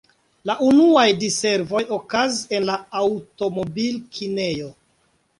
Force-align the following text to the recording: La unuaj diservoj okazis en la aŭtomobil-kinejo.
La 0.49 0.53
unuaj 0.67 1.01
diservoj 1.23 1.81
okazis 1.97 2.39
en 2.59 2.65
la 2.69 2.77
aŭtomobil-kinejo. 3.01 4.71